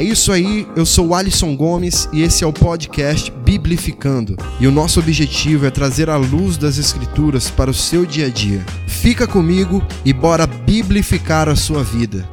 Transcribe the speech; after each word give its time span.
É 0.00 0.02
isso 0.02 0.32
aí, 0.32 0.66
eu 0.74 0.86
sou 0.86 1.08
o 1.08 1.14
Alisson 1.14 1.54
Gomes 1.54 2.08
e 2.10 2.22
esse 2.22 2.42
é 2.42 2.46
o 2.46 2.54
podcast 2.54 3.30
Biblificando. 3.44 4.34
E 4.58 4.66
o 4.66 4.72
nosso 4.72 4.98
objetivo 4.98 5.66
é 5.66 5.70
trazer 5.70 6.08
a 6.08 6.16
luz 6.16 6.56
das 6.56 6.78
Escrituras 6.78 7.50
para 7.50 7.70
o 7.70 7.74
seu 7.74 8.06
dia 8.06 8.28
a 8.28 8.30
dia. 8.30 8.64
Fica 8.86 9.26
comigo 9.26 9.86
e 10.02 10.10
bora 10.14 10.46
biblificar 10.46 11.50
a 11.50 11.54
sua 11.54 11.84
vida. 11.84 12.26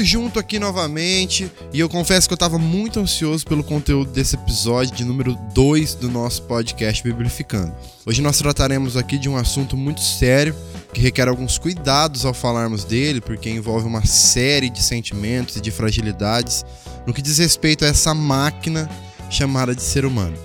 Junto 0.00 0.38
aqui 0.38 0.58
novamente 0.58 1.50
e 1.72 1.80
eu 1.80 1.88
confesso 1.88 2.26
que 2.26 2.32
eu 2.32 2.36
estava 2.36 2.58
muito 2.58 2.98
ansioso 2.98 3.44
pelo 3.44 3.62
conteúdo 3.62 4.10
desse 4.10 4.36
episódio 4.36 4.94
de 4.94 5.04
número 5.04 5.36
2 5.52 5.96
do 5.96 6.10
nosso 6.10 6.42
podcast 6.42 7.02
Biblificando. 7.02 7.74
Hoje 8.06 8.22
nós 8.22 8.38
trataremos 8.38 8.96
aqui 8.96 9.18
de 9.18 9.28
um 9.28 9.36
assunto 9.36 9.76
muito 9.76 10.00
sério 10.00 10.54
que 10.92 11.00
requer 11.00 11.28
alguns 11.28 11.58
cuidados 11.58 12.24
ao 12.24 12.32
falarmos 12.32 12.84
dele, 12.84 13.20
porque 13.20 13.50
envolve 13.50 13.86
uma 13.86 14.04
série 14.04 14.70
de 14.70 14.82
sentimentos 14.82 15.56
e 15.56 15.60
de 15.60 15.70
fragilidades 15.70 16.64
no 17.06 17.12
que 17.12 17.22
diz 17.22 17.38
respeito 17.38 17.84
a 17.84 17.88
essa 17.88 18.14
máquina 18.14 18.88
chamada 19.30 19.74
de 19.74 19.82
ser 19.82 20.04
humano. 20.04 20.36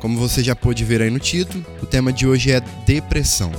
Como 0.00 0.18
você 0.18 0.42
já 0.42 0.54
pôde 0.54 0.84
ver 0.84 1.02
aí 1.02 1.10
no 1.10 1.18
título, 1.18 1.64
o 1.82 1.86
tema 1.86 2.12
de 2.12 2.26
hoje 2.26 2.50
é 2.50 2.60
depressão. 2.86 3.52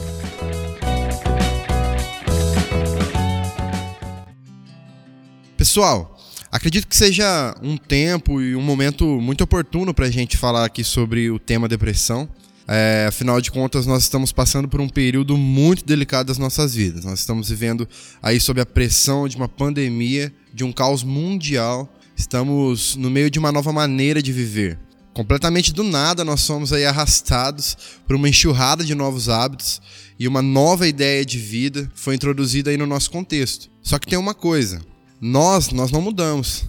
Pessoal, 5.64 6.20
acredito 6.52 6.86
que 6.86 6.94
seja 6.94 7.56
um 7.64 7.78
tempo 7.78 8.42
e 8.42 8.54
um 8.54 8.62
momento 8.62 9.06
muito 9.22 9.46
oportuno 9.46 9.94
para 9.94 10.08
a 10.08 10.12
gente 10.12 10.36
falar 10.36 10.66
aqui 10.66 10.84
sobre 10.84 11.32
o 11.32 11.40
tema 11.40 11.70
depressão. 11.70 12.28
É, 12.68 13.06
afinal 13.08 13.40
de 13.40 13.50
contas, 13.50 13.86
nós 13.86 14.04
estamos 14.04 14.34
passando 14.34 14.68
por 14.68 14.82
um 14.82 14.90
período 14.90 15.38
muito 15.38 15.86
delicado 15.86 16.28
das 16.28 16.38
nossas 16.38 16.76
vidas. 16.76 17.06
Nós 17.06 17.20
estamos 17.20 17.48
vivendo 17.48 17.88
aí 18.22 18.42
sob 18.42 18.60
a 18.60 18.66
pressão 18.66 19.26
de 19.26 19.38
uma 19.38 19.48
pandemia, 19.48 20.34
de 20.54 20.66
um 20.66 20.74
caos 20.74 21.02
mundial. 21.02 21.90
Estamos 22.14 22.98
no 22.98 23.10
meio 23.10 23.30
de 23.30 23.40
uma 23.40 23.50
nova 23.54 23.72
maneira 23.72 24.22
de 24.22 24.34
viver. 24.34 24.78
Completamente 25.14 25.72
do 25.72 25.86
nada, 25.86 26.26
nós 26.26 26.42
somos 26.42 26.74
aí 26.74 26.84
arrastados 26.84 27.78
por 28.06 28.18
uma 28.18 28.28
enxurrada 28.28 28.84
de 28.84 28.94
novos 28.94 29.30
hábitos 29.30 29.82
e 30.20 30.28
uma 30.28 30.42
nova 30.42 30.86
ideia 30.86 31.26
de 31.26 31.40
vida 31.40 31.90
foi 31.96 32.16
introduzida 32.16 32.70
aí 32.70 32.76
no 32.76 32.86
nosso 32.86 33.10
contexto. 33.10 33.72
Só 33.82 33.98
que 33.98 34.08
tem 34.08 34.20
uma 34.20 34.34
coisa: 34.34 34.82
nós, 35.26 35.70
nós 35.70 35.90
não 35.90 36.02
mudamos, 36.02 36.66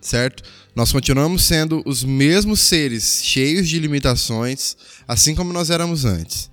certo? 0.00 0.42
Nós 0.74 0.90
continuamos 0.90 1.44
sendo 1.44 1.84
os 1.86 2.02
mesmos 2.02 2.58
seres, 2.58 3.20
cheios 3.22 3.68
de 3.68 3.78
limitações, 3.78 4.76
assim 5.06 5.36
como 5.36 5.52
nós 5.52 5.70
éramos 5.70 6.04
antes. 6.04 6.50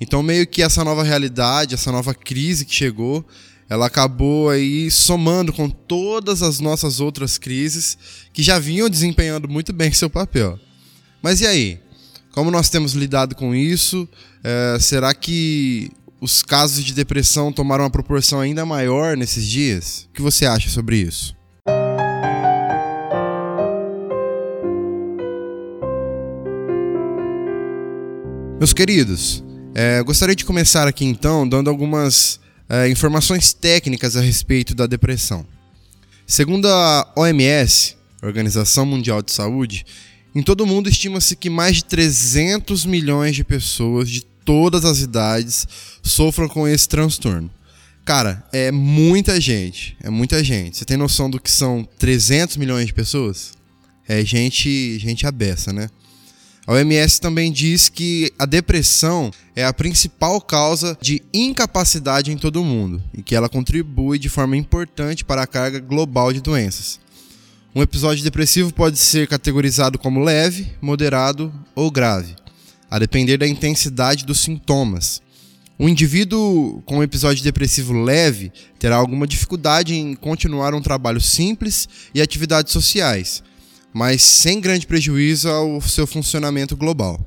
Então, 0.00 0.22
meio 0.22 0.46
que 0.46 0.62
essa 0.62 0.82
nova 0.82 1.02
realidade, 1.02 1.74
essa 1.74 1.92
nova 1.92 2.14
crise 2.14 2.64
que 2.64 2.74
chegou, 2.74 3.22
ela 3.68 3.84
acabou 3.84 4.48
aí 4.48 4.90
somando 4.90 5.52
com 5.52 5.68
todas 5.68 6.42
as 6.42 6.58
nossas 6.58 7.00
outras 7.00 7.36
crises 7.36 7.98
que 8.32 8.42
já 8.42 8.58
vinham 8.58 8.88
desempenhando 8.88 9.46
muito 9.46 9.74
bem 9.74 9.92
seu 9.92 10.08
papel. 10.08 10.58
Mas 11.20 11.42
e 11.42 11.46
aí? 11.46 11.80
Como 12.32 12.50
nós 12.50 12.70
temos 12.70 12.94
lidado 12.94 13.34
com 13.34 13.54
isso? 13.54 14.08
É, 14.42 14.78
será 14.80 15.12
que 15.12 15.90
os 16.20 16.42
casos 16.42 16.84
de 16.84 16.92
depressão 16.92 17.52
tomaram 17.52 17.84
uma 17.84 17.90
proporção 17.90 18.40
ainda 18.40 18.66
maior 18.66 19.16
nesses 19.16 19.46
dias? 19.46 20.08
O 20.10 20.14
que 20.14 20.22
você 20.22 20.46
acha 20.46 20.68
sobre 20.68 20.96
isso? 20.96 21.36
Meus 28.58 28.72
queridos, 28.72 29.44
é, 29.74 30.02
gostaria 30.02 30.34
de 30.34 30.44
começar 30.44 30.88
aqui 30.88 31.04
então 31.04 31.48
dando 31.48 31.70
algumas 31.70 32.40
é, 32.68 32.88
informações 32.88 33.52
técnicas 33.52 34.16
a 34.16 34.20
respeito 34.20 34.74
da 34.74 34.86
depressão. 34.86 35.46
Segundo 36.26 36.66
a 36.66 37.12
OMS, 37.16 37.96
Organização 38.20 38.84
Mundial 38.84 39.22
de 39.22 39.30
Saúde, 39.30 39.86
em 40.34 40.42
todo 40.42 40.62
o 40.62 40.66
mundo 40.66 40.88
estima-se 40.88 41.36
que 41.36 41.48
mais 41.48 41.76
de 41.76 41.84
300 41.84 42.84
milhões 42.84 43.36
de 43.36 43.44
pessoas 43.44 44.10
de 44.10 44.24
todas 44.48 44.86
as 44.86 45.00
idades 45.00 45.68
sofram 46.02 46.48
com 46.48 46.66
esse 46.66 46.88
transtorno. 46.88 47.50
Cara, 48.02 48.42
é 48.50 48.72
muita 48.72 49.38
gente, 49.38 49.94
é 50.02 50.08
muita 50.08 50.42
gente. 50.42 50.78
Você 50.78 50.86
tem 50.86 50.96
noção 50.96 51.28
do 51.28 51.38
que 51.38 51.50
são 51.50 51.86
300 51.98 52.56
milhões 52.56 52.86
de 52.86 52.94
pessoas? 52.94 53.52
É 54.08 54.24
gente, 54.24 54.98
gente 54.98 55.26
abessa, 55.26 55.70
né? 55.70 55.90
A 56.66 56.72
OMS 56.72 57.20
também 57.20 57.52
diz 57.52 57.90
que 57.90 58.32
a 58.38 58.46
depressão 58.46 59.30
é 59.54 59.66
a 59.66 59.72
principal 59.74 60.40
causa 60.40 60.96
de 60.98 61.20
incapacidade 61.30 62.32
em 62.32 62.38
todo 62.38 62.62
o 62.62 62.64
mundo 62.64 63.02
e 63.12 63.22
que 63.22 63.34
ela 63.34 63.50
contribui 63.50 64.18
de 64.18 64.30
forma 64.30 64.56
importante 64.56 65.26
para 65.26 65.42
a 65.42 65.46
carga 65.46 65.78
global 65.78 66.32
de 66.32 66.40
doenças. 66.40 66.98
Um 67.74 67.82
episódio 67.82 68.24
depressivo 68.24 68.72
pode 68.72 68.96
ser 68.96 69.28
categorizado 69.28 69.98
como 69.98 70.24
leve, 70.24 70.72
moderado 70.80 71.52
ou 71.74 71.90
grave 71.90 72.34
a 72.90 72.98
depender 72.98 73.36
da 73.36 73.46
intensidade 73.46 74.24
dos 74.24 74.40
sintomas. 74.40 75.20
Um 75.78 75.88
indivíduo 75.88 76.82
com 76.84 76.98
um 76.98 77.02
episódio 77.02 77.44
depressivo 77.44 77.92
leve 77.92 78.50
terá 78.78 78.96
alguma 78.96 79.26
dificuldade 79.26 79.94
em 79.94 80.14
continuar 80.14 80.74
um 80.74 80.82
trabalho 80.82 81.20
simples 81.20 81.88
e 82.12 82.20
atividades 82.20 82.72
sociais, 82.72 83.44
mas 83.92 84.22
sem 84.22 84.60
grande 84.60 84.86
prejuízo 84.86 85.48
ao 85.48 85.80
seu 85.80 86.06
funcionamento 86.06 86.76
global. 86.76 87.24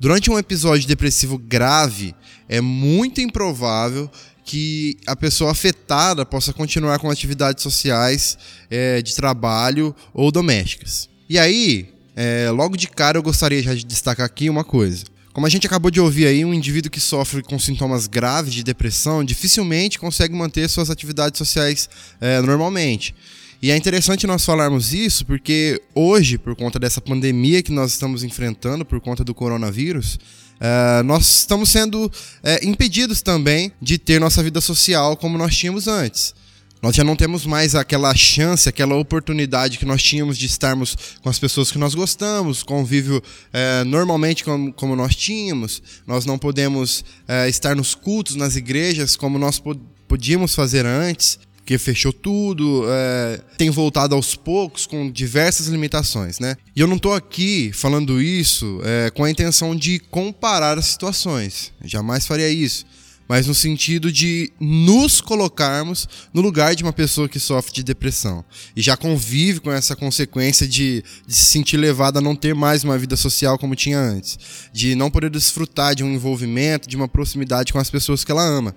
Durante 0.00 0.30
um 0.30 0.38
episódio 0.38 0.88
depressivo 0.88 1.36
grave, 1.36 2.14
é 2.48 2.60
muito 2.60 3.20
improvável 3.20 4.10
que 4.44 4.96
a 5.06 5.16
pessoa 5.16 5.50
afetada 5.50 6.24
possa 6.24 6.52
continuar 6.52 6.98
com 6.98 7.10
atividades 7.10 7.62
sociais, 7.62 8.38
é, 8.70 9.02
de 9.02 9.14
trabalho 9.14 9.94
ou 10.14 10.30
domésticas. 10.30 11.08
E 11.28 11.38
aí, 11.38 11.92
é, 12.16 12.50
logo 12.50 12.76
de 12.76 12.88
cara 12.88 13.18
eu 13.18 13.22
gostaria 13.22 13.62
já 13.62 13.74
de 13.74 13.84
destacar 13.84 14.24
aqui 14.24 14.48
uma 14.48 14.64
coisa. 14.64 15.04
Como 15.34 15.46
a 15.46 15.50
gente 15.50 15.66
acabou 15.66 15.90
de 15.90 16.00
ouvir 16.00 16.26
aí, 16.26 16.46
um 16.46 16.54
indivíduo 16.54 16.90
que 16.90 16.98
sofre 16.98 17.42
com 17.42 17.58
sintomas 17.58 18.06
graves 18.06 18.54
de 18.54 18.64
depressão 18.64 19.22
dificilmente 19.22 19.98
consegue 19.98 20.34
manter 20.34 20.66
suas 20.66 20.88
atividades 20.88 21.36
sociais 21.36 21.90
é, 22.18 22.40
normalmente. 22.40 23.14
E 23.60 23.70
é 23.70 23.76
interessante 23.76 24.26
nós 24.26 24.44
falarmos 24.46 24.94
isso 24.94 25.26
porque 25.26 25.78
hoje, 25.94 26.38
por 26.38 26.56
conta 26.56 26.78
dessa 26.78 27.02
pandemia 27.02 27.62
que 27.62 27.70
nós 27.70 27.92
estamos 27.92 28.24
enfrentando, 28.24 28.82
por 28.82 28.98
conta 28.98 29.22
do 29.22 29.34
coronavírus, 29.34 30.18
é, 30.58 31.02
nós 31.02 31.40
estamos 31.40 31.68
sendo 31.68 32.10
é, 32.42 32.64
impedidos 32.64 33.20
também 33.20 33.70
de 33.80 33.98
ter 33.98 34.18
nossa 34.18 34.42
vida 34.42 34.62
social 34.62 35.18
como 35.18 35.36
nós 35.36 35.54
tínhamos 35.54 35.86
antes. 35.86 36.34
Nós 36.82 36.94
já 36.94 37.02
não 37.02 37.16
temos 37.16 37.46
mais 37.46 37.74
aquela 37.74 38.14
chance, 38.14 38.68
aquela 38.68 38.94
oportunidade 38.96 39.78
que 39.78 39.86
nós 39.86 40.02
tínhamos 40.02 40.36
de 40.36 40.46
estarmos 40.46 40.96
com 41.22 41.28
as 41.28 41.38
pessoas 41.38 41.72
que 41.72 41.78
nós 41.78 41.94
gostamos, 41.94 42.62
convívio 42.62 43.22
é, 43.52 43.82
normalmente 43.84 44.44
como, 44.44 44.72
como, 44.72 44.94
nós 44.94 45.16
tínhamos. 45.16 45.82
Nós 46.06 46.26
não 46.26 46.38
podemos 46.38 47.04
é, 47.26 47.48
estar 47.48 47.74
nos 47.74 47.94
cultos, 47.94 48.36
nas 48.36 48.56
igrejas, 48.56 49.16
como 49.16 49.38
nós 49.38 49.60
podíamos 50.06 50.54
fazer 50.54 50.84
antes, 50.84 51.38
porque 51.56 51.78
fechou 51.78 52.12
tudo, 52.12 52.84
é, 52.88 53.40
tem 53.56 53.70
voltado 53.70 54.14
aos 54.14 54.36
poucos 54.36 54.86
com 54.86 55.10
diversas 55.10 55.66
limitações, 55.68 56.38
né? 56.38 56.56
E 56.76 56.80
eu 56.80 56.86
não 56.86 56.96
estou 56.96 57.14
aqui 57.14 57.72
falando 57.72 58.22
isso 58.22 58.80
com 59.14 59.24
a 59.24 59.30
intenção 59.30 59.74
de 59.74 59.98
comparar 59.98 60.78
as 60.78 60.86
situações. 60.86 61.72
Eu 61.82 61.88
jamais 61.88 62.26
faria 62.26 62.48
isso 62.48 62.84
mas 63.28 63.46
no 63.46 63.54
sentido 63.54 64.12
de 64.12 64.52
nos 64.60 65.20
colocarmos 65.20 66.08
no 66.32 66.40
lugar 66.40 66.74
de 66.74 66.82
uma 66.82 66.92
pessoa 66.92 67.28
que 67.28 67.40
sofre 67.40 67.72
de 67.72 67.82
depressão 67.82 68.44
e 68.74 68.82
já 68.82 68.96
convive 68.96 69.60
com 69.60 69.72
essa 69.72 69.96
consequência 69.96 70.66
de, 70.66 71.02
de, 71.26 71.34
se 71.34 71.44
sentir 71.44 71.76
levada 71.76 72.18
a 72.18 72.22
não 72.22 72.36
ter 72.36 72.54
mais 72.54 72.84
uma 72.84 72.98
vida 72.98 73.16
social 73.16 73.58
como 73.58 73.74
tinha 73.74 73.98
antes, 73.98 74.38
de 74.72 74.94
não 74.94 75.10
poder 75.10 75.30
desfrutar 75.30 75.94
de 75.94 76.04
um 76.04 76.12
envolvimento, 76.12 76.88
de 76.88 76.96
uma 76.96 77.08
proximidade 77.08 77.72
com 77.72 77.78
as 77.78 77.90
pessoas 77.90 78.24
que 78.24 78.30
ela 78.30 78.44
ama, 78.44 78.74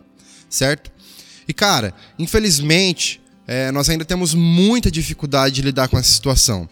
certo? 0.50 0.92
E 1.48 1.54
cara, 1.54 1.94
infelizmente, 2.18 3.22
é, 3.48 3.72
nós 3.72 3.90
ainda 3.90 4.06
temos 4.06 4.36
muita 4.36 4.92
dificuldade 4.92 5.56
de 5.56 5.62
lidar 5.64 5.88
com 5.88 5.98
essa 5.98 6.12
situação. 6.12 6.70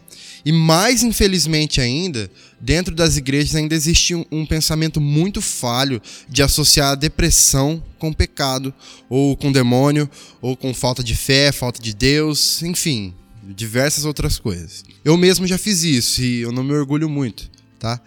E 0.48 0.52
mais 0.54 1.04
infelizmente 1.04 1.82
ainda, 1.82 2.32
dentro 2.58 2.96
das 2.96 3.18
igrejas 3.18 3.54
ainda 3.54 3.76
existe 3.76 4.16
um, 4.16 4.24
um, 4.32 4.46
pensamento 4.46 5.02
muito 5.02 5.42
falho 5.42 6.02
de 6.30 6.42
associar 6.42 6.92
a 6.92 6.96
depressão 6.96 7.84
com 8.00 8.14
pecado, 8.14 8.74
ou 9.10 9.36
com 9.36 9.52
demônio, 9.52 10.10
ou 10.42 10.56
com 10.56 10.74
falta 10.74 11.04
de 11.04 11.14
fé, 11.16 11.52
falta 11.52 11.82
de 11.82 11.94
Deus, 11.94 12.64
enfim, 12.64 13.14
diversas 13.44 14.06
outras 14.06 14.40
coisas. 14.40 14.86
Eu 15.04 15.18
mesmo 15.18 15.46
já 15.46 15.58
fiz 15.58 15.84
isso 15.84 16.22
e 16.22 16.44
eu 16.44 16.54
não 16.54 16.64
me 16.64 16.72
orgulho 16.72 17.10
muito, 17.10 17.52
tá? 17.78 18.00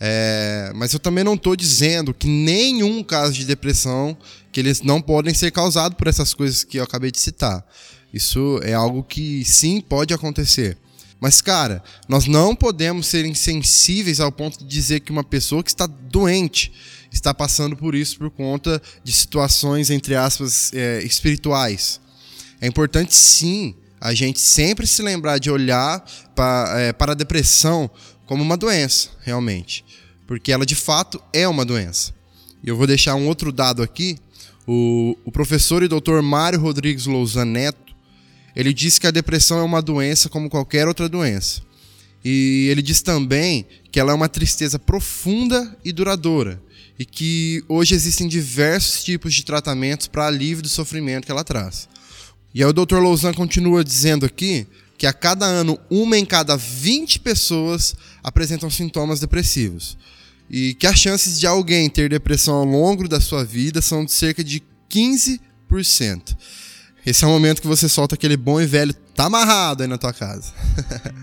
É, 0.00 0.72
mas 0.74 0.92
eu 0.94 0.98
também 0.98 1.22
não 1.22 1.34
estou 1.34 1.54
dizendo 1.54 2.12
que 2.12 2.26
nenhum 2.26 3.04
caso 3.04 3.34
de 3.34 3.44
depressão 3.44 4.16
que 4.50 4.58
eles 4.58 4.82
não 4.82 5.00
podem 5.00 5.32
ser 5.32 5.52
causados 5.52 5.96
por 5.96 6.08
essas 6.08 6.34
coisas 6.34 6.64
que 6.64 6.80
eu 6.80 6.82
acabei 6.82 7.12
de 7.12 7.20
citar. 7.20 7.64
Isso 8.12 8.58
é 8.64 8.74
algo 8.74 9.04
que 9.04 9.44
sim 9.44 9.80
pode 9.80 10.12
acontecer. 10.12 10.76
Mas, 11.20 11.40
cara, 11.40 11.82
nós 12.08 12.26
não 12.26 12.54
podemos 12.54 13.06
ser 13.06 13.24
insensíveis 13.24 14.20
ao 14.20 14.30
ponto 14.30 14.58
de 14.58 14.66
dizer 14.66 15.00
que 15.00 15.12
uma 15.12 15.24
pessoa 15.24 15.62
que 15.62 15.70
está 15.70 15.86
doente 15.86 16.72
está 17.10 17.32
passando 17.32 17.76
por 17.76 17.94
isso 17.94 18.18
por 18.18 18.30
conta 18.30 18.82
de 19.02 19.12
situações, 19.12 19.90
entre 19.90 20.14
aspas, 20.14 20.72
é, 20.74 21.02
espirituais. 21.02 22.00
É 22.60 22.66
importante, 22.66 23.14
sim, 23.14 23.74
a 24.00 24.12
gente 24.12 24.40
sempre 24.40 24.86
se 24.86 25.02
lembrar 25.02 25.38
de 25.38 25.50
olhar 25.50 26.04
pra, 26.34 26.74
é, 26.76 26.92
para 26.92 27.12
a 27.12 27.14
depressão 27.14 27.90
como 28.26 28.42
uma 28.42 28.56
doença, 28.56 29.08
realmente. 29.20 29.84
Porque 30.26 30.52
ela, 30.52 30.66
de 30.66 30.74
fato, 30.74 31.22
é 31.32 31.46
uma 31.46 31.64
doença. 31.64 32.12
E 32.62 32.68
eu 32.68 32.76
vou 32.76 32.86
deixar 32.86 33.14
um 33.14 33.26
outro 33.26 33.52
dado 33.52 33.82
aqui. 33.82 34.16
O, 34.66 35.16
o 35.24 35.30
professor 35.30 35.82
e 35.82 35.88
doutor 35.88 36.22
Mário 36.22 36.58
Rodrigues 36.58 37.06
Lousan 37.06 37.44
Neto, 37.44 37.83
ele 38.54 38.72
diz 38.72 38.98
que 38.98 39.06
a 39.06 39.10
depressão 39.10 39.58
é 39.58 39.62
uma 39.62 39.82
doença 39.82 40.28
como 40.28 40.50
qualquer 40.50 40.86
outra 40.86 41.08
doença. 41.08 41.62
E 42.24 42.68
ele 42.70 42.80
diz 42.80 43.02
também 43.02 43.66
que 43.92 44.00
ela 44.00 44.12
é 44.12 44.14
uma 44.14 44.28
tristeza 44.28 44.78
profunda 44.78 45.76
e 45.84 45.92
duradoura 45.92 46.60
e 46.98 47.04
que 47.04 47.62
hoje 47.68 47.94
existem 47.94 48.28
diversos 48.28 49.02
tipos 49.02 49.34
de 49.34 49.44
tratamentos 49.44 50.06
para 50.06 50.26
alívio 50.26 50.62
do 50.62 50.68
sofrimento 50.68 51.26
que 51.26 51.32
ela 51.32 51.44
traz. 51.44 51.88
E 52.54 52.62
aí 52.62 52.68
o 52.68 52.72
Dr. 52.72 52.98
Louzan 52.98 53.34
continua 53.34 53.82
dizendo 53.82 54.24
aqui 54.24 54.66
que 54.96 55.06
a 55.06 55.12
cada 55.12 55.44
ano, 55.44 55.78
uma 55.90 56.16
em 56.16 56.24
cada 56.24 56.56
20 56.56 57.18
pessoas 57.18 57.96
apresentam 58.22 58.70
sintomas 58.70 59.18
depressivos. 59.18 59.98
E 60.48 60.74
que 60.74 60.86
as 60.86 60.98
chances 60.98 61.40
de 61.40 61.46
alguém 61.46 61.90
ter 61.90 62.08
depressão 62.08 62.54
ao 62.54 62.64
longo 62.64 63.08
da 63.08 63.20
sua 63.20 63.44
vida 63.44 63.82
são 63.82 64.04
de 64.04 64.12
cerca 64.12 64.44
de 64.44 64.62
15%. 64.88 65.40
Esse 67.06 67.22
é 67.24 67.26
o 67.26 67.30
momento 67.30 67.60
que 67.60 67.68
você 67.68 67.86
solta 67.88 68.14
aquele 68.14 68.36
bom 68.36 68.60
e 68.60 68.66
velho 68.66 68.94
tá 69.14 69.24
amarrado 69.26 69.82
aí 69.82 69.88
na 69.88 69.98
tua 69.98 70.12
casa. 70.12 70.54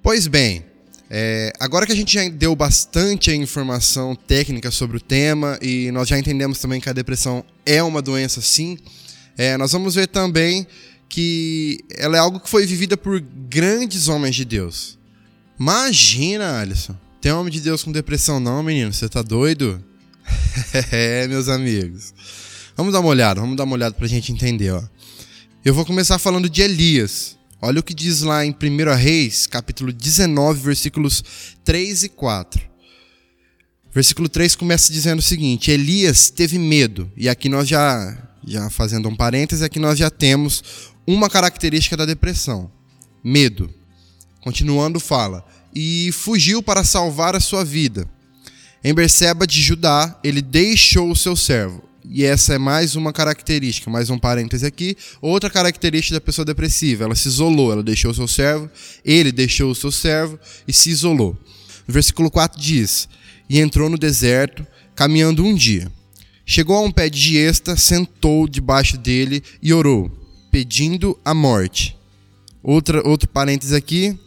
pois 0.00 0.28
bem, 0.28 0.64
é, 1.10 1.52
agora 1.58 1.84
que 1.84 1.90
a 1.92 1.96
gente 1.96 2.14
já 2.14 2.28
deu 2.28 2.54
bastante 2.54 3.32
informação 3.32 4.14
técnica 4.14 4.70
sobre 4.70 4.98
o 4.98 5.00
tema 5.00 5.58
e 5.60 5.90
nós 5.90 6.08
já 6.08 6.16
entendemos 6.16 6.60
também 6.60 6.80
que 6.80 6.88
a 6.88 6.92
depressão 6.92 7.44
é 7.66 7.82
uma 7.82 8.00
doença 8.00 8.40
sim, 8.40 8.78
é, 9.36 9.56
nós 9.56 9.72
vamos 9.72 9.96
ver 9.96 10.06
também 10.06 10.64
que 11.08 11.84
ela 11.96 12.16
é 12.16 12.20
algo 12.20 12.38
que 12.38 12.48
foi 12.48 12.64
vivida 12.66 12.96
por 12.96 13.18
grandes 13.20 14.06
homens 14.06 14.36
de 14.36 14.44
Deus. 14.44 14.96
Imagina, 15.58 16.60
Alisson. 16.60 16.94
Tem 17.20 17.32
homem 17.32 17.52
de 17.52 17.60
Deus 17.60 17.82
com 17.82 17.90
depressão 17.90 18.38
não, 18.38 18.62
menino? 18.62 18.92
Você 18.92 19.08
tá 19.08 19.20
doido? 19.22 19.84
é, 20.92 21.26
meus 21.26 21.48
amigos. 21.48 22.14
Vamos 22.76 22.92
dar 22.92 23.00
uma 23.00 23.08
olhada, 23.08 23.40
vamos 23.40 23.56
dar 23.56 23.64
uma 23.64 23.74
olhada 23.74 23.94
pra 23.94 24.06
gente 24.06 24.32
entender, 24.32 24.70
ó. 24.70 24.82
Eu 25.64 25.74
vou 25.74 25.84
começar 25.84 26.18
falando 26.18 26.48
de 26.48 26.62
Elias. 26.62 27.36
Olha 27.60 27.80
o 27.80 27.82
que 27.82 27.92
diz 27.92 28.22
lá 28.22 28.44
em 28.44 28.50
1 28.50 28.94
Reis, 28.96 29.46
capítulo 29.46 29.92
19, 29.92 30.60
versículos 30.60 31.22
3 31.62 32.04
e 32.04 32.08
4. 32.08 32.62
Versículo 33.92 34.28
3 34.28 34.56
começa 34.56 34.90
dizendo 34.90 35.18
o 35.18 35.22
seguinte: 35.22 35.70
Elias 35.70 36.30
teve 36.30 36.58
medo, 36.58 37.10
e 37.16 37.28
aqui 37.28 37.48
nós 37.48 37.68
já, 37.68 38.16
já 38.46 38.70
fazendo 38.70 39.08
um 39.08 39.16
parêntese, 39.16 39.64
aqui 39.64 39.78
nós 39.78 39.98
já 39.98 40.08
temos 40.08 40.62
uma 41.06 41.28
característica 41.28 41.96
da 41.96 42.06
depressão: 42.06 42.70
medo. 43.22 43.68
Continuando, 44.40 44.98
fala: 44.98 45.44
E 45.74 46.10
fugiu 46.12 46.62
para 46.62 46.82
salvar 46.82 47.36
a 47.36 47.40
sua 47.40 47.64
vida. 47.64 48.08
Em 48.82 48.94
Berseba 48.94 49.46
de 49.46 49.60
Judá, 49.60 50.18
ele 50.24 50.40
deixou 50.40 51.10
o 51.10 51.16
seu 51.16 51.36
servo 51.36 51.90
e 52.12 52.24
essa 52.24 52.54
é 52.54 52.58
mais 52.58 52.96
uma 52.96 53.12
característica, 53.12 53.88
mais 53.88 54.10
um 54.10 54.18
parêntese 54.18 54.66
aqui. 54.66 54.96
Outra 55.22 55.48
característica 55.48 56.16
da 56.16 56.20
pessoa 56.20 56.44
depressiva, 56.44 57.04
ela 57.04 57.14
se 57.14 57.28
isolou, 57.28 57.70
ela 57.70 57.84
deixou 57.84 58.10
o 58.10 58.14
seu 58.14 58.26
servo, 58.26 58.68
ele 59.04 59.30
deixou 59.30 59.70
o 59.70 59.74
seu 59.76 59.92
servo 59.92 60.36
e 60.66 60.72
se 60.72 60.90
isolou. 60.90 61.38
No 61.86 61.94
versículo 61.94 62.28
4 62.28 62.60
diz: 62.60 63.08
E 63.48 63.60
entrou 63.60 63.88
no 63.88 63.96
deserto, 63.96 64.66
caminhando 64.96 65.44
um 65.44 65.54
dia. 65.54 65.90
Chegou 66.44 66.76
a 66.76 66.80
um 66.80 66.90
pé 66.90 67.08
de 67.08 67.20
giesta, 67.20 67.76
sentou 67.76 68.48
debaixo 68.48 68.98
dele 68.98 69.40
e 69.62 69.72
orou, 69.72 70.10
pedindo 70.50 71.16
a 71.24 71.32
morte. 71.32 71.96
Outra, 72.60 73.06
outro 73.06 73.28
parêntese 73.28 73.76
aqui, 73.76 74.18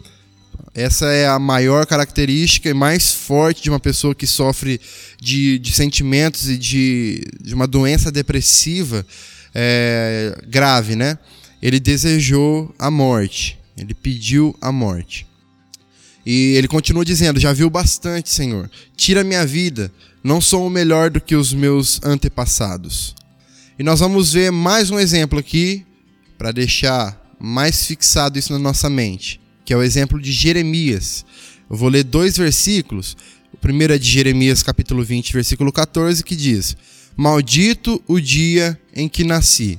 essa 0.75 1.05
é 1.05 1.27
a 1.27 1.37
maior 1.37 1.85
característica 1.85 2.67
e 2.67 2.73
mais 2.73 3.13
forte 3.13 3.61
de 3.61 3.69
uma 3.69 3.79
pessoa 3.79 4.15
que 4.15 4.25
sofre 4.25 4.81
de, 5.21 5.59
de 5.59 5.71
sentimentos 5.71 6.49
e 6.49 6.57
de, 6.57 7.27
de 7.39 7.53
uma 7.53 7.67
doença 7.67 8.11
depressiva 8.11 9.05
é, 9.53 10.35
grave, 10.47 10.95
né? 10.95 11.19
Ele 11.61 11.79
desejou 11.79 12.73
a 12.79 12.89
morte, 12.89 13.59
ele 13.77 13.93
pediu 13.93 14.55
a 14.59 14.71
morte. 14.71 15.27
E 16.25 16.55
ele 16.55 16.67
continua 16.67 17.05
dizendo: 17.05 17.39
Já 17.39 17.53
viu 17.53 17.69
bastante, 17.69 18.31
Senhor. 18.31 18.69
Tira 18.97 19.23
minha 19.23 19.45
vida. 19.45 19.91
Não 20.23 20.41
sou 20.41 20.65
o 20.65 20.69
melhor 20.69 21.09
do 21.09 21.21
que 21.21 21.35
os 21.35 21.53
meus 21.53 22.01
antepassados. 22.03 23.13
E 23.77 23.83
nós 23.83 23.99
vamos 23.99 24.33
ver 24.33 24.51
mais 24.51 24.89
um 24.89 24.97
exemplo 24.97 25.37
aqui 25.37 25.85
para 26.37 26.51
deixar 26.51 27.21
mais 27.39 27.85
fixado 27.85 28.39
isso 28.39 28.53
na 28.53 28.59
nossa 28.59 28.89
mente 28.89 29.42
que 29.65 29.74
é 29.74 29.77
o 29.77 29.83
exemplo 29.83 30.19
de 30.19 30.31
Jeremias. 30.31 31.25
Eu 31.69 31.77
vou 31.77 31.89
ler 31.89 32.04
dois 32.04 32.38
versículos. 32.38 33.15
O 33.54 33.57
primeiro 33.57 33.94
é 33.94 33.98
de 33.98 34.10
Jeremias, 34.10 34.63
capítulo 34.63 35.04
20, 35.04 35.33
versículo 35.33 35.71
14, 35.71 36.24
que 36.24 36.36
diz: 36.36 36.75
Maldito 37.15 38.01
o 38.07 38.19
dia 38.19 38.80
em 38.95 39.07
que 39.07 39.24
nasci. 39.24 39.77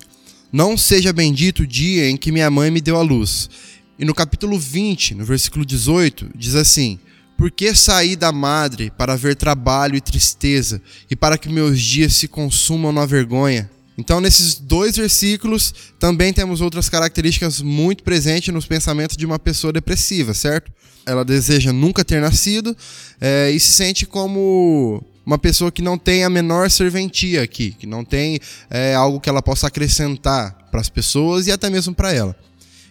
Não 0.53 0.77
seja 0.77 1.13
bendito 1.13 1.65
o 1.65 1.67
dia 1.67 2.09
em 2.09 2.17
que 2.17 2.31
minha 2.31 2.51
mãe 2.51 2.71
me 2.71 2.81
deu 2.81 2.97
a 2.97 3.03
luz. 3.03 3.51
E 3.99 4.05
no 4.05 4.15
capítulo 4.15 4.59
20, 4.59 5.15
no 5.15 5.25
versículo 5.25 5.65
18, 5.65 6.31
diz 6.35 6.55
assim: 6.55 6.99
Por 7.37 7.51
que 7.51 7.75
saí 7.75 8.17
da 8.17 8.33
madre 8.33 8.91
para 8.97 9.17
ver 9.17 9.37
trabalho 9.37 9.97
e 9.97 10.01
tristeza, 10.01 10.81
e 11.11 11.17
para 11.17 11.37
que 11.37 11.49
meus 11.49 11.81
dias 11.81 12.15
se 12.15 12.29
consumam 12.29 12.93
na 12.93 13.05
vergonha? 13.05 13.71
Então, 13.97 14.21
nesses 14.21 14.57
dois 14.57 14.97
versículos, 14.97 15.73
também 15.99 16.33
temos 16.33 16.61
outras 16.61 16.89
características 16.89 17.61
muito 17.61 18.03
presentes 18.03 18.53
nos 18.53 18.67
pensamentos 18.67 19.17
de 19.17 19.25
uma 19.25 19.39
pessoa 19.39 19.73
depressiva, 19.73 20.35
certo? 20.35 20.73
Ela 21.07 21.25
deseja 21.25 21.73
nunca 21.73 22.05
ter 22.05 22.21
nascido 22.21 22.77
é, 23.21 23.51
e 23.51 23.61
se 23.61 23.73
sente 23.73 24.05
como 24.05 25.05
uma 25.25 25.39
pessoa 25.39 25.71
que 25.71 25.81
não 25.81 25.97
tem 25.97 26.25
a 26.25 26.31
menor 26.31 26.71
serventia 26.71 27.43
aqui, 27.43 27.73
que 27.73 27.87
não 27.87 28.05
tem 28.05 28.39
é, 28.69 28.95
algo 28.95 29.21
que 29.21 29.29
ela 29.29 29.43
possa 29.43 29.69
acrescentar 29.69 30.53
para 30.71 30.81
as 30.81 30.89
pessoas 30.89 31.47
e 31.47 31.53
até 31.53 31.71
mesmo 31.71 31.95
para 31.95 32.13
ela. 32.13 32.37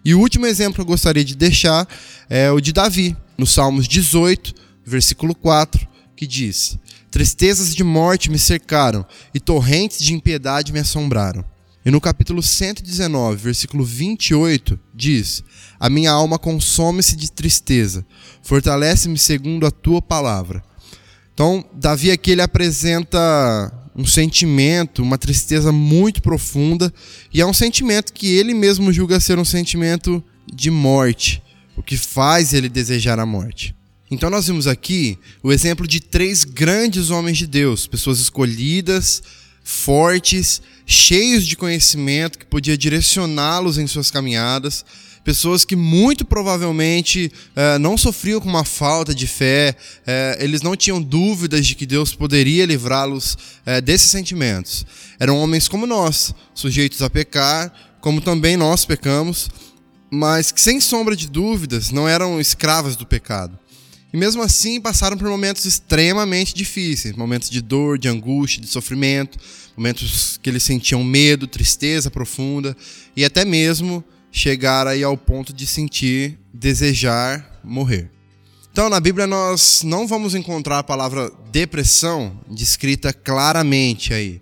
E 0.06 0.14
o 0.14 0.20
último 0.20 0.46
exemplo 0.46 0.76
que 0.76 0.82
eu 0.82 0.86
gostaria 0.86 1.24
de 1.24 1.36
deixar 1.36 1.88
é 2.30 2.52
o 2.52 2.60
de 2.60 2.74
Davi, 2.74 3.16
no 3.38 3.46
Salmos 3.46 3.88
18, 3.88 4.54
versículo 4.86 5.34
4, 5.36 5.88
que 6.24 6.28
diz: 6.28 6.78
Tristezas 7.12 7.76
de 7.76 7.84
morte 7.84 8.32
me 8.32 8.40
cercaram 8.40 9.06
e 9.34 9.40
torrentes 9.40 10.00
de 10.00 10.14
impiedade 10.14 10.72
me 10.72 10.80
assombraram. 10.80 11.44
E 11.86 11.92
no 11.92 12.00
capítulo 12.00 12.42
119, 12.42 13.36
versículo 13.36 13.84
28, 13.84 14.80
diz: 14.96 15.44
A 15.78 15.90
minha 15.90 16.12
alma 16.12 16.40
consome-se 16.40 17.18
de 17.18 17.30
tristeza, 17.30 18.06
fortalece-me 18.42 19.18
segundo 19.18 19.66
a 19.66 19.72
tua 19.72 20.02
palavra. 20.02 20.64
Então, 21.34 21.66
Davi 21.74 22.10
aqui 22.10 22.32
ele 22.32 22.42
apresenta 22.42 23.20
um 23.94 24.06
sentimento, 24.06 25.04
uma 25.04 25.18
tristeza 25.18 25.74
muito 25.74 26.22
profunda, 26.22 26.92
e 27.34 27.42
é 27.42 27.46
um 27.46 27.54
sentimento 27.54 28.14
que 28.14 28.28
ele 28.28 28.54
mesmo 28.54 28.94
julga 28.94 29.20
ser 29.20 29.38
um 29.38 29.46
sentimento 29.46 30.24
de 30.52 30.72
morte, 30.72 31.44
o 31.76 31.84
que 31.84 31.98
faz 31.98 32.54
ele 32.54 32.70
desejar 32.70 33.20
a 33.20 33.26
morte. 33.26 33.76
Então 34.14 34.30
nós 34.30 34.46
vimos 34.46 34.68
aqui 34.68 35.18
o 35.42 35.52
exemplo 35.52 35.88
de 35.88 36.00
três 36.00 36.44
grandes 36.44 37.10
homens 37.10 37.36
de 37.36 37.48
Deus, 37.48 37.88
pessoas 37.88 38.20
escolhidas, 38.20 39.24
fortes, 39.64 40.62
cheios 40.86 41.48
de 41.48 41.58
conhecimento 41.58 42.38
que 42.38 42.46
podia 42.46 42.78
direcioná-los 42.78 43.80
em 43.80 43.88
suas 43.88 44.12
caminhadas, 44.12 44.86
pessoas 45.24 45.66
que 45.66 45.76
muito 45.76 46.24
provavelmente 46.26 47.32
uh, 47.56 47.80
não 47.80 47.98
sofriam 47.98 48.40
com 48.40 48.48
uma 48.48 48.64
falta 48.64 49.16
de 49.16 49.26
fé, 49.26 49.76
uh, 50.02 50.44
eles 50.44 50.62
não 50.62 50.76
tinham 50.76 51.02
dúvidas 51.02 51.66
de 51.66 51.74
que 51.74 51.88
Deus 51.88 52.14
poderia 52.14 52.68
livrá-los 52.68 53.34
uh, 53.34 53.82
desses 53.82 54.12
sentimentos. 54.12 54.86
Eram 55.20 55.40
homens 55.40 55.68
como 55.68 55.88
nós, 55.88 56.36
sujeitos 56.54 57.02
a 57.02 57.10
pecar, 57.10 57.74
como 58.00 58.22
também 58.22 58.56
nós 58.56 58.86
pecamos, 58.86 59.50
mas 60.12 60.52
que 60.52 60.62
sem 60.62 60.80
sombra 60.80 61.16
de 61.16 61.28
dúvidas 61.28 61.90
não 61.90 62.08
eram 62.08 62.40
escravos 62.40 62.96
do 62.96 63.08
pecado. 63.08 63.58
E 64.14 64.18
mesmo 64.18 64.44
assim 64.44 64.80
passaram 64.80 65.18
por 65.18 65.28
momentos 65.28 65.66
extremamente 65.66 66.54
difíceis, 66.54 67.16
momentos 67.16 67.50
de 67.50 67.60
dor, 67.62 67.98
de 67.98 68.08
angústia, 68.08 68.62
de 68.62 68.68
sofrimento, 68.68 69.40
momentos 69.76 70.38
que 70.38 70.50
eles 70.52 70.62
sentiam 70.62 71.04
medo, 71.04 71.48
tristeza 71.48 72.12
profunda. 72.12 72.78
E 73.18 73.26
até 73.26 73.44
mesmo 73.44 74.04
chegar 74.32 74.86
aí 74.86 75.04
ao 75.04 75.18
ponto 75.18 75.52
de 75.52 75.66
sentir 75.66 76.38
desejar 76.54 77.60
morrer. 77.64 78.12
Então, 78.72 78.88
na 78.88 79.00
Bíblia 79.00 79.26
nós 79.26 79.82
não 79.84 80.08
vamos 80.08 80.36
encontrar 80.36 80.80
a 80.80 80.84
palavra 80.84 81.32
depressão 81.52 82.40
descrita 82.50 83.14
claramente 83.14 84.14
aí, 84.14 84.42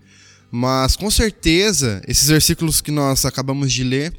mas 0.50 0.96
com 0.96 1.12
certeza 1.12 2.02
esses 2.08 2.30
versículos 2.30 2.80
que 2.82 2.92
nós 2.92 3.26
acabamos 3.26 3.72
de 3.72 3.84
ler 3.84 4.14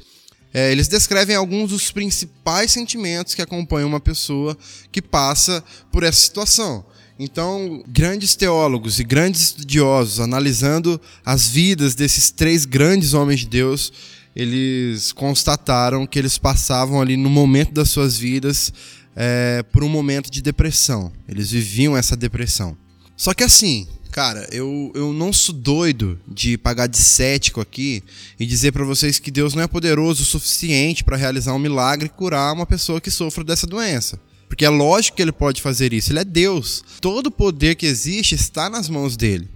é, 0.53 0.71
eles 0.71 0.87
descrevem 0.87 1.35
alguns 1.35 1.71
dos 1.71 1.91
principais 1.91 2.71
sentimentos 2.71 3.33
que 3.33 3.41
acompanham 3.41 3.89
uma 3.89 3.99
pessoa 3.99 4.55
que 4.91 5.01
passa 5.01 5.63
por 5.91 6.03
essa 6.03 6.19
situação. 6.19 6.85
Então, 7.17 7.83
grandes 7.87 8.35
teólogos 8.35 8.99
e 8.99 9.03
grandes 9.03 9.41
estudiosos, 9.41 10.19
analisando 10.19 10.99
as 11.25 11.47
vidas 11.47 11.95
desses 11.95 12.31
três 12.31 12.65
grandes 12.65 13.13
homens 13.13 13.41
de 13.41 13.47
Deus, 13.47 13.91
eles 14.35 15.11
constataram 15.11 16.07
que 16.07 16.17
eles 16.17 16.37
passavam 16.37 17.01
ali 17.01 17.15
no 17.15 17.29
momento 17.29 17.71
das 17.71 17.89
suas 17.89 18.17
vidas 18.17 18.73
é, 19.15 19.63
por 19.71 19.83
um 19.83 19.89
momento 19.89 20.29
de 20.29 20.41
depressão. 20.41 21.11
Eles 21.27 21.51
viviam 21.51 21.95
essa 21.95 22.15
depressão. 22.15 22.75
Só 23.15 23.33
que 23.33 23.43
assim, 23.43 23.87
cara, 24.13 24.47
eu, 24.51 24.91
eu 24.93 25.11
não 25.11 25.33
sou 25.33 25.55
doido 25.55 26.19
de 26.27 26.55
pagar 26.55 26.85
de 26.85 26.97
cético 26.97 27.59
aqui 27.59 28.03
e 28.39 28.45
dizer 28.45 28.71
para 28.71 28.85
vocês 28.85 29.17
que 29.17 29.31
Deus 29.31 29.55
não 29.55 29.63
é 29.63 29.67
poderoso 29.67 30.21
o 30.21 30.25
suficiente 30.25 31.03
para 31.03 31.17
realizar 31.17 31.51
um 31.55 31.59
milagre 31.59 32.05
e 32.05 32.09
curar 32.09 32.53
uma 32.53 32.67
pessoa 32.67 33.01
que 33.01 33.09
sofre 33.09 33.43
dessa 33.43 33.65
doença. 33.65 34.19
Porque 34.47 34.65
é 34.65 34.69
lógico 34.69 35.17
que 35.17 35.23
ele 35.23 35.31
pode 35.31 35.63
fazer 35.63 35.93
isso, 35.93 36.11
ele 36.11 36.19
é 36.19 36.23
Deus. 36.23 36.83
Todo 37.01 37.27
o 37.27 37.31
poder 37.31 37.73
que 37.73 37.87
existe 37.87 38.35
está 38.35 38.69
nas 38.69 38.87
mãos 38.87 39.17
dele. 39.17 39.49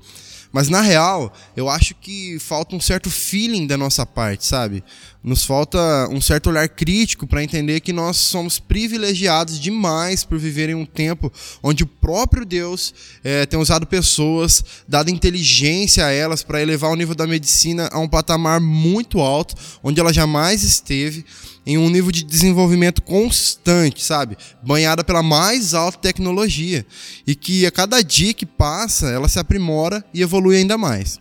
Mas 0.58 0.70
na 0.70 0.82
real, 0.82 1.32
eu 1.56 1.70
acho 1.70 1.94
que 1.94 2.40
falta 2.40 2.76
um 2.76 2.80
certo 2.80 3.12
feeling 3.12 3.68
da 3.68 3.78
nossa 3.78 4.08
parte, 4.08 4.44
sabe? 4.44 4.84
Nos 5.24 5.46
falta 5.46 5.78
um 6.10 6.20
certo 6.20 6.50
olhar 6.50 6.68
crítico 6.68 7.28
para 7.28 7.44
entender 7.44 7.80
que 7.80 7.94
nós 7.94 8.18
somos 8.18 8.58
privilegiados 8.58 9.60
demais 9.60 10.24
por 10.24 10.40
viver 10.40 10.70
em 10.70 10.74
um 10.74 10.84
tempo 10.84 11.32
onde 11.62 11.84
o 11.84 11.86
próprio 11.88 12.44
Deus 12.44 12.92
é, 13.24 13.46
tem 13.46 13.60
usado 13.60 13.86
pessoas, 13.86 14.66
dado 14.88 15.12
inteligência 15.12 16.04
a 16.04 16.12
elas 16.12 16.42
para 16.42 16.60
elevar 16.60 16.90
o 16.90 16.96
nível 16.96 17.14
da 17.14 17.28
medicina 17.28 17.88
a 17.92 18.00
um 18.00 18.10
patamar 18.10 18.60
muito 18.60 19.20
alto, 19.20 19.54
onde 19.84 20.00
ela 20.00 20.12
jamais 20.12 20.64
esteve 20.64 21.24
em 21.68 21.78
um 21.78 21.90
nível 21.90 22.14
de 22.14 22.24
desenvolvimento 22.24 23.02
constante, 23.02 24.02
sabe? 24.02 24.38
Banhada 24.64 25.04
pela 25.04 25.22
mais 25.22 25.74
alta 25.74 25.98
tecnologia. 25.98 26.86
E 27.28 27.36
que 27.36 27.66
a 27.66 27.72
cada 27.72 28.02
dia 28.02 28.34
que 28.34 28.46
passa, 28.46 29.10
ela 29.10 29.28
se 29.28 29.38
aprimora 29.38 30.02
e 30.14 30.22
evolui 30.22 30.56
ainda 30.56 30.78
mais. 30.78 31.20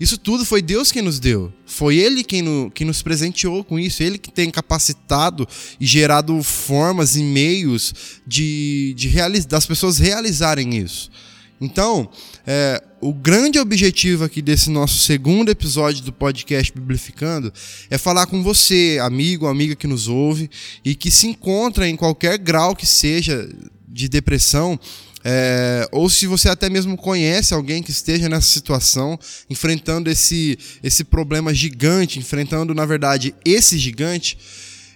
Isso 0.00 0.18
tudo 0.18 0.44
foi 0.44 0.60
Deus 0.60 0.90
quem 0.90 1.02
nos 1.02 1.20
deu. 1.20 1.52
Foi 1.64 1.96
Ele 1.96 2.24
quem, 2.24 2.42
no, 2.42 2.68
quem 2.68 2.84
nos 2.84 3.00
presenteou 3.00 3.62
com 3.62 3.78
isso. 3.78 4.02
Ele 4.02 4.18
que 4.18 4.32
tem 4.32 4.50
capacitado 4.50 5.46
e 5.78 5.86
gerado 5.86 6.42
formas 6.42 7.14
e 7.14 7.22
meios 7.22 7.94
de, 8.26 8.92
de 8.96 9.08
das 9.48 9.66
pessoas 9.66 9.98
realizarem 9.98 10.76
isso. 10.76 11.12
Então, 11.60 12.08
é, 12.46 12.82
o 13.00 13.14
grande 13.14 13.58
objetivo 13.58 14.24
aqui 14.24 14.42
desse 14.42 14.68
nosso 14.68 14.98
segundo 14.98 15.50
episódio 15.50 16.04
do 16.04 16.12
podcast 16.12 16.72
Biblificando 16.72 17.52
é 17.88 17.96
falar 17.96 18.26
com 18.26 18.42
você, 18.42 18.98
amigo, 19.00 19.46
amiga 19.46 19.74
que 19.74 19.86
nos 19.86 20.06
ouve 20.06 20.50
e 20.84 20.94
que 20.94 21.10
se 21.10 21.26
encontra 21.26 21.88
em 21.88 21.96
qualquer 21.96 22.36
grau 22.36 22.76
que 22.76 22.86
seja 22.86 23.48
de 23.88 24.08
depressão, 24.08 24.78
é, 25.24 25.88
ou 25.90 26.08
se 26.08 26.26
você 26.26 26.48
até 26.48 26.70
mesmo 26.70 26.96
conhece 26.96 27.52
alguém 27.52 27.82
que 27.82 27.90
esteja 27.90 28.28
nessa 28.28 28.46
situação, 28.46 29.18
enfrentando 29.50 30.10
esse, 30.10 30.56
esse 30.82 31.02
problema 31.02 31.52
gigante, 31.52 32.18
enfrentando, 32.18 32.72
na 32.74 32.84
verdade, 32.86 33.34
esse 33.44 33.76
gigante, 33.76 34.38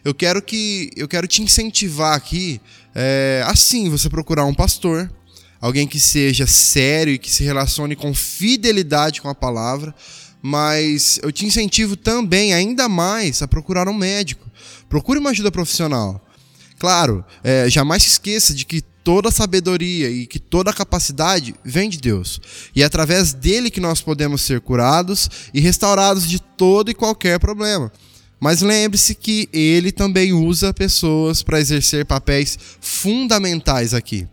eu 0.04 0.14
quero 0.14 0.40
que 0.40 0.90
eu 0.94 1.08
quero 1.08 1.26
te 1.26 1.42
incentivar 1.42 2.14
aqui, 2.14 2.60
é, 2.94 3.42
assim, 3.46 3.88
você 3.88 4.08
procurar 4.08 4.44
um 4.44 4.54
pastor, 4.54 5.10
alguém 5.60 5.86
que 5.86 6.00
seja 6.00 6.46
sério 6.46 7.12
e 7.12 7.18
que 7.18 7.30
se 7.30 7.44
relacione 7.44 7.94
com 7.94 8.14
fidelidade 8.14 9.20
com 9.20 9.28
a 9.28 9.34
palavra, 9.34 9.94
mas 10.42 11.20
eu 11.22 11.30
te 11.30 11.44
incentivo 11.44 11.96
também, 11.96 12.54
ainda 12.54 12.88
mais, 12.88 13.42
a 13.42 13.48
procurar 13.48 13.88
um 13.88 13.94
médico. 13.94 14.50
Procure 14.88 15.18
uma 15.18 15.30
ajuda 15.30 15.50
profissional. 15.52 16.24
Claro, 16.78 17.24
é, 17.44 17.68
jamais 17.68 18.02
se 18.02 18.08
esqueça 18.08 18.54
de 18.54 18.64
que 18.64 18.80
toda 18.80 19.30
sabedoria 19.30 20.10
e 20.10 20.26
que 20.26 20.38
toda 20.38 20.72
capacidade 20.72 21.54
vem 21.62 21.90
de 21.90 21.98
Deus. 21.98 22.40
E 22.74 22.82
é 22.82 22.86
através 22.86 23.34
dele 23.34 23.70
que 23.70 23.80
nós 23.80 24.00
podemos 24.00 24.40
ser 24.40 24.60
curados 24.60 25.28
e 25.52 25.60
restaurados 25.60 26.28
de 26.28 26.40
todo 26.40 26.90
e 26.90 26.94
qualquer 26.94 27.38
problema. 27.38 27.92
Mas 28.38 28.62
lembre-se 28.62 29.14
que 29.14 29.48
ele 29.52 29.92
também 29.92 30.32
usa 30.32 30.72
pessoas 30.72 31.42
para 31.42 31.60
exercer 31.60 32.06
papéis 32.06 32.58
fundamentais 32.80 33.92
aqui. 33.92 34.26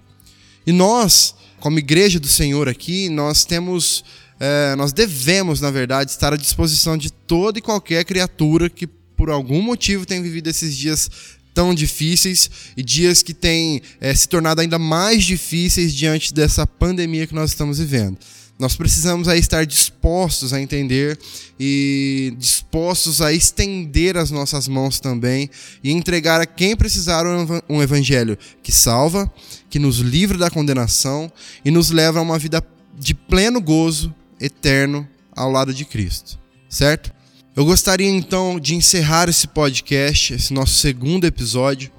E 0.68 0.74
nós, 0.74 1.34
como 1.62 1.80
igreja 1.80 2.20
do 2.20 2.28
Senhor 2.28 2.68
aqui, 2.68 3.08
nós 3.08 3.46
temos, 3.46 4.04
é, 4.38 4.76
nós 4.76 4.92
devemos, 4.92 5.62
na 5.62 5.72
verdade, 5.72 6.12
estar 6.12 6.34
à 6.34 6.36
disposição 6.36 6.98
de 6.98 7.10
toda 7.10 7.58
e 7.58 7.62
qualquer 7.62 8.04
criatura 8.04 8.70
que 8.70 8.86
por 8.86 9.30
algum 9.30 9.62
motivo 9.62 10.06
tem 10.06 10.22
vivido 10.22 10.50
esses 10.50 10.76
dias 10.76 11.10
tão 11.54 11.74
difíceis 11.74 12.52
e 12.76 12.84
dias 12.84 13.24
que 13.24 13.34
têm 13.34 13.82
é, 14.02 14.14
se 14.14 14.28
tornado 14.28 14.60
ainda 14.60 14.78
mais 14.78 15.24
difíceis 15.24 15.96
diante 15.96 16.34
dessa 16.34 16.68
pandemia 16.68 17.26
que 17.26 17.34
nós 17.34 17.52
estamos 17.52 17.80
vivendo. 17.80 18.18
Nós 18.60 18.76
precisamos 18.76 19.28
aí 19.28 19.40
estar 19.40 19.66
dispostos 19.68 20.52
a 20.52 20.60
entender 20.60 21.18
e 21.60 22.34
dispostos 22.40 23.22
a 23.22 23.32
estender 23.32 24.18
as 24.18 24.32
nossas 24.32 24.68
mãos 24.68 25.00
também 25.00 25.48
e 25.84 25.92
entregar 25.92 26.42
a 26.42 26.46
quem 26.46 26.76
precisar 26.76 27.24
um 27.70 27.84
evangelho 27.84 28.36
que 28.64 28.72
salva, 28.72 29.32
que 29.70 29.78
nos 29.78 30.00
livra 30.00 30.40
da 30.40 30.50
condenação 30.50 31.32
e 31.64 31.70
nos 31.70 31.92
leva 31.92 32.18
a 32.18 32.24
uma 32.24 32.40
vida 32.40 32.64
de 32.98 33.14
pleno 33.14 33.62
gozo 33.62 34.14
eterno 34.42 35.08
ao 35.36 35.52
lado 35.52 35.72
de 35.72 35.86
Cristo. 35.86 36.40
Certo? 36.68 37.14
Eu 37.56 37.64
gostaria 37.64 38.10
então 38.10 38.60
de 38.60 38.74
encerrar 38.74 39.30
esse 39.30 39.48
podcast, 39.48 40.34
esse 40.34 40.52
nosso 40.52 40.74
segundo 40.74 41.26
episódio, 41.26 41.92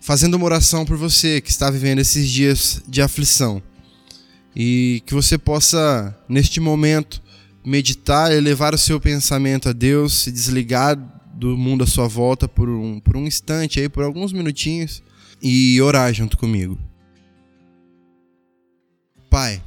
fazendo 0.00 0.34
uma 0.34 0.46
oração 0.46 0.84
por 0.84 0.96
você 0.96 1.40
que 1.40 1.50
está 1.50 1.68
vivendo 1.68 1.98
esses 1.98 2.28
dias 2.28 2.80
de 2.86 3.02
aflição 3.02 3.60
e 4.54 5.02
que 5.06 5.14
você 5.14 5.38
possa, 5.38 6.16
neste 6.28 6.60
momento, 6.60 7.22
meditar, 7.64 8.32
elevar 8.32 8.74
o 8.74 8.78
seu 8.78 9.00
pensamento 9.00 9.68
a 9.68 9.72
Deus, 9.72 10.14
se 10.14 10.32
desligar 10.32 10.96
do 11.34 11.56
mundo 11.56 11.84
à 11.84 11.86
sua 11.86 12.08
volta 12.08 12.48
por 12.48 12.68
um, 12.68 13.00
por 13.00 13.16
um 13.16 13.26
instante, 13.26 13.80
aí, 13.80 13.88
por 13.88 14.04
alguns 14.04 14.32
minutinhos, 14.32 15.02
e 15.42 15.80
orar 15.80 16.12
junto 16.12 16.36
comigo. 16.36 16.78
Pai, 19.30 19.62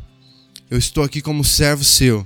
eu 0.70 0.78
estou 0.78 1.04
aqui 1.04 1.22
como 1.22 1.44
servo 1.44 1.84
seu, 1.84 2.26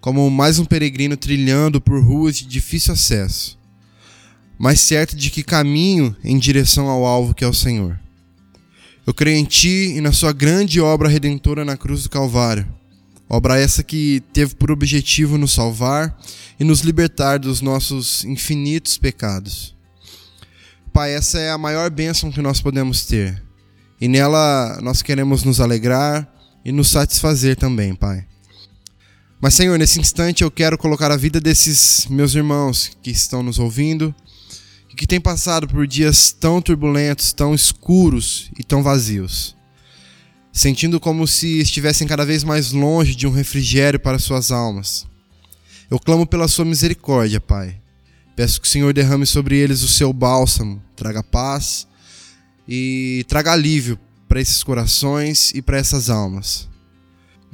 como 0.00 0.28
mais 0.30 0.58
um 0.58 0.64
peregrino 0.64 1.16
trilhando 1.16 1.80
por 1.80 2.02
ruas 2.02 2.36
de 2.36 2.46
difícil 2.46 2.92
acesso, 2.92 3.58
mas 4.58 4.80
certo 4.80 5.16
de 5.16 5.30
que 5.30 5.42
caminho 5.42 6.14
em 6.24 6.38
direção 6.38 6.88
ao 6.88 7.06
alvo 7.06 7.34
que 7.34 7.44
é 7.44 7.46
o 7.46 7.54
Senhor. 7.54 7.98
Eu 9.10 9.14
creio 9.14 9.38
em 9.38 9.44
Ti 9.44 9.96
e 9.96 10.00
na 10.00 10.12
Sua 10.12 10.32
grande 10.32 10.80
obra 10.80 11.08
redentora 11.08 11.64
na 11.64 11.76
cruz 11.76 12.04
do 12.04 12.08
Calvário. 12.08 12.64
Obra 13.28 13.58
essa 13.58 13.82
que 13.82 14.22
teve 14.32 14.54
por 14.54 14.70
objetivo 14.70 15.36
nos 15.36 15.52
salvar 15.52 16.16
e 16.60 16.62
nos 16.62 16.82
libertar 16.82 17.40
dos 17.40 17.60
nossos 17.60 18.24
infinitos 18.24 18.98
pecados. 18.98 19.74
Pai, 20.92 21.12
essa 21.12 21.40
é 21.40 21.50
a 21.50 21.58
maior 21.58 21.90
bênção 21.90 22.30
que 22.30 22.40
nós 22.40 22.60
podemos 22.60 23.04
ter. 23.04 23.42
E 24.00 24.06
nela 24.06 24.78
nós 24.80 25.02
queremos 25.02 25.42
nos 25.42 25.60
alegrar 25.60 26.32
e 26.64 26.70
nos 26.70 26.88
satisfazer 26.88 27.56
também, 27.56 27.96
Pai. 27.96 28.24
Mas, 29.40 29.54
Senhor, 29.54 29.76
nesse 29.76 29.98
instante 29.98 30.44
eu 30.44 30.52
quero 30.52 30.78
colocar 30.78 31.10
a 31.10 31.16
vida 31.16 31.40
desses 31.40 32.06
meus 32.08 32.36
irmãos 32.36 32.92
que 33.02 33.10
estão 33.10 33.42
nos 33.42 33.58
ouvindo 33.58 34.14
que 35.00 35.06
têm 35.06 35.18
passado 35.18 35.66
por 35.66 35.86
dias 35.86 36.30
tão 36.30 36.60
turbulentos, 36.60 37.32
tão 37.32 37.54
escuros 37.54 38.50
e 38.58 38.62
tão 38.62 38.82
vazios, 38.82 39.56
sentindo 40.52 41.00
como 41.00 41.26
se 41.26 41.58
estivessem 41.58 42.06
cada 42.06 42.22
vez 42.22 42.44
mais 42.44 42.72
longe 42.72 43.14
de 43.14 43.26
um 43.26 43.30
refrigério 43.30 43.98
para 43.98 44.18
suas 44.18 44.52
almas. 44.52 45.06
Eu 45.90 45.98
clamo 45.98 46.26
pela 46.26 46.46
sua 46.46 46.66
misericórdia, 46.66 47.40
Pai. 47.40 47.80
Peço 48.36 48.60
que 48.60 48.68
o 48.68 48.70
Senhor 48.70 48.92
derrame 48.92 49.24
sobre 49.24 49.56
eles 49.56 49.82
o 49.82 49.88
seu 49.88 50.12
bálsamo, 50.12 50.82
traga 50.94 51.22
paz 51.22 51.88
e 52.68 53.24
traga 53.26 53.52
alívio 53.52 53.98
para 54.28 54.38
esses 54.38 54.62
corações 54.62 55.50
e 55.54 55.62
para 55.62 55.78
essas 55.78 56.10
almas. 56.10 56.68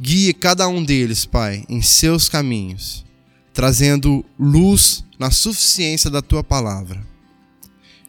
Guie 0.00 0.34
cada 0.34 0.66
um 0.66 0.82
deles, 0.82 1.24
Pai, 1.24 1.64
em 1.68 1.80
seus 1.80 2.28
caminhos, 2.28 3.06
trazendo 3.54 4.24
luz 4.36 5.04
na 5.16 5.30
suficiência 5.30 6.10
da 6.10 6.20
tua 6.20 6.42
palavra. 6.42 7.14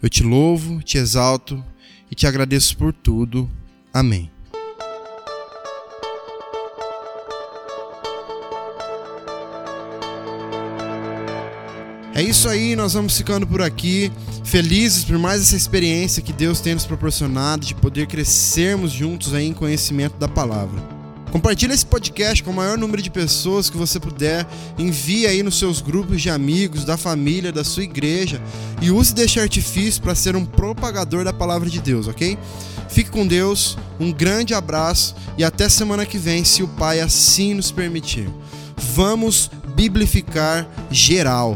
Eu 0.02 0.10
te 0.10 0.24
louvo, 0.24 0.82
te 0.82 0.98
exalto 0.98 1.64
e 2.10 2.16
te 2.16 2.28
agradeço 2.28 2.78
por 2.78 2.94
tudo. 2.94 3.50
Amém. 3.94 4.32
É 12.14 12.22
isso 12.24 12.50
aí, 12.50 12.76
nós 12.76 12.94
vamos 12.94 13.16
ficando 13.16 13.46
por 13.46 13.62
aqui, 13.62 14.12
felizes 14.44 15.04
por 15.04 15.20
mais 15.20 15.40
essa 15.40 15.56
experiência 15.56 16.22
que 16.22 16.34
Deus 16.34 16.60
tem 16.60 16.74
nos 16.74 16.84
proporcionado 16.84 17.64
de 17.64 17.76
poder 17.76 18.08
crescermos 18.08 18.92
juntos 18.92 19.36
aí 19.36 19.46
em 19.46 19.54
conhecimento 19.54 20.18
da 20.18 20.28
palavra. 20.28 20.97
Compartilhe 21.38 21.72
esse 21.72 21.86
podcast 21.86 22.44
com 22.44 22.50
o 22.50 22.54
maior 22.54 22.80
número 22.80 23.00
de 23.00 23.12
pessoas 23.12 23.70
que 23.70 23.78
você 23.78 24.00
puder. 24.00 24.44
Envie 24.76 25.28
aí 25.28 25.44
nos 25.44 25.60
seus 25.60 25.82
grupos 25.82 26.20
de 26.20 26.32
amigos, 26.32 26.84
da 26.84 26.98
família, 26.98 27.52
da 27.52 27.64
sua 27.64 27.84
igreja 27.84 28.42
e 28.82 28.90
use 28.90 29.14
deste 29.14 29.40
artifício 29.40 30.02
para 30.02 30.16
ser 30.16 30.36
um 30.36 30.44
propagador 30.44 31.24
da 31.24 31.32
palavra 31.32 31.70
de 31.70 31.80
Deus, 31.80 32.08
ok? 32.08 32.40
Fique 32.90 33.12
com 33.12 33.28
Deus, 33.28 33.78
um 34.00 34.12
grande 34.12 34.56
abraço 34.56 35.16
e 35.38 35.44
até 35.44 35.70
semana 35.70 36.08
que 36.08 36.18
vem, 36.18 36.44
se 36.44 36.64
o 36.64 36.68
Pai 36.68 37.02
assim 37.02 37.54
nos 37.54 37.72
permitir. 37.72 38.28
Vamos 38.96 39.52
biblificar 39.76 40.68
geral. 40.90 41.56